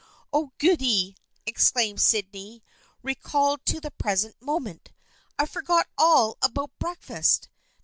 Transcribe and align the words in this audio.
"Oh, 0.33 0.51
goody!" 0.57 1.15
exclaimed 1.45 2.01
Sydney, 2.01 2.63
recalled 3.03 3.63
to 3.67 3.79
the 3.79 3.91
present 3.91 4.41
moment." 4.41 4.89
I 5.37 5.45
forgot 5.45 5.89
all 5.95 6.39
about 6.41 6.71
break 6.79 7.03
fast. 7.03 7.49